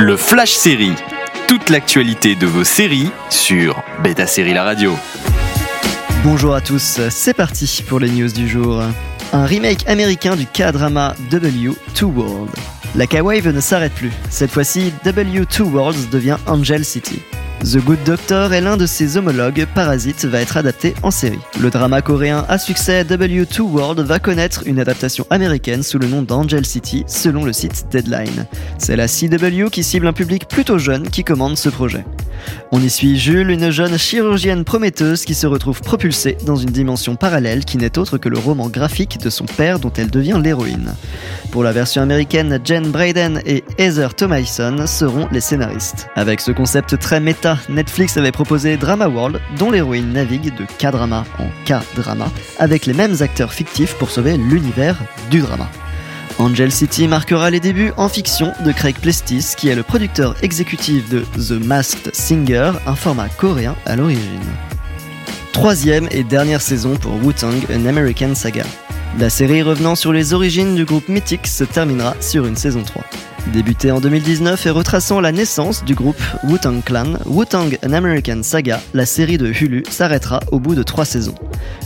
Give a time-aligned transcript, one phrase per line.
[0.00, 0.94] Le Flash Série.
[1.48, 4.94] Toute l'actualité de vos séries sur Beta Série La Radio.
[6.22, 8.80] Bonjour à tous, c'est parti pour les news du jour.
[9.32, 12.52] Un remake américain du K-drama W Two Worlds.
[12.94, 14.12] La K-Wave ne s'arrête plus.
[14.30, 17.20] Cette fois-ci, W2 Worlds devient Angel City.
[17.64, 21.40] The Good Doctor est l'un de ses homologues, Parasite va être adapté en série.
[21.60, 26.22] Le drama coréen à succès W2 World va connaître une adaptation américaine sous le nom
[26.22, 28.46] d'Angel City, selon le site Deadline.
[28.78, 32.04] C'est la CW qui cible un public plutôt jeune qui commande ce projet.
[32.70, 37.16] On y suit Jules, une jeune chirurgienne prometteuse qui se retrouve propulsée dans une dimension
[37.16, 40.94] parallèle qui n'est autre que le roman graphique de son père dont elle devient l'héroïne.
[41.50, 46.08] Pour la version américaine, Jen Braden et Heather Thomason seront les scénaristes.
[46.14, 51.24] Avec ce concept très méta, Netflix avait proposé Drama World, dont l'héroïne navigue de K-drama
[51.38, 54.96] en K-drama, avec les mêmes acteurs fictifs pour sauver l'univers
[55.30, 55.68] du drama.
[56.38, 61.08] Angel City marquera les débuts en fiction de Craig Plestis, qui est le producteur exécutif
[61.08, 64.38] de The Masked Singer, un format coréen à l'origine.
[65.52, 68.64] Troisième et dernière saison pour Wu-Tang, An American Saga.
[69.16, 73.02] La série revenant sur les origines du groupe Mythic se terminera sur une saison 3.
[73.52, 78.80] Débuté en 2019 et retraçant la naissance du groupe Wu-Tang Clan, Wu-Tang An American Saga,
[78.92, 81.34] la série de Hulu s'arrêtera au bout de trois saisons.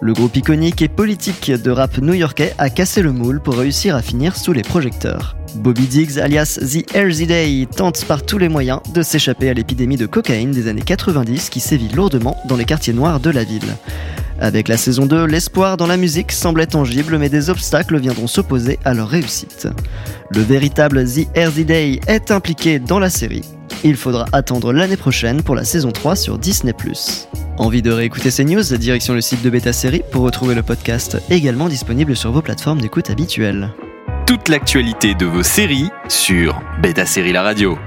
[0.00, 4.02] Le groupe iconique et politique de rap new-yorkais a cassé le moule pour réussir à
[4.02, 5.36] finir sous les projecteurs.
[5.54, 9.96] Bobby Diggs, alias The Earthy Day, tente par tous les moyens de s'échapper à l'épidémie
[9.96, 13.76] de cocaïne des années 90 qui sévit lourdement dans les quartiers noirs de la ville.
[14.40, 18.78] Avec la saison 2, l'espoir dans la musique semblait tangible, mais des obstacles viendront s'opposer
[18.84, 19.68] à leur réussite.
[20.30, 23.44] Le véritable The Earthy Day est impliqué dans la série.
[23.84, 26.72] Il faudra attendre l'année prochaine pour la saison 3 sur Disney+.
[27.58, 31.18] Envie de réécouter ces news Direction le site de Beta Série pour retrouver le podcast
[31.30, 33.72] également disponible sur vos plateformes d'écoute habituelles.
[34.26, 37.78] Toute l'actualité de vos séries sur Beta Série La Radio.